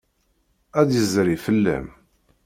Ad 0.79 0.85
d-yezri 0.87 1.37
fell-am. 1.45 1.87